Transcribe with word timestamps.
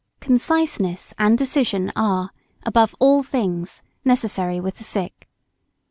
]Conciseness 0.19 1.13
and 1.19 1.37
decision 1.37 1.91
are, 1.95 2.31
above 2.63 2.95
all 2.99 3.21
things, 3.21 3.83
necessary 4.03 4.59
with 4.59 4.77
the 4.77 4.83
sick. 4.83 5.29